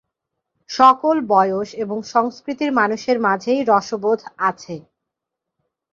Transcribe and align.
সকল 0.69 1.15
বয়স 1.27 1.69
এবং 1.75 1.97
সংস্কৃতির 2.05 2.71
মানুষের 2.71 3.17
মাঝেই 3.19 3.59
রসবোধ 3.63 4.19
আছে। 4.41 4.75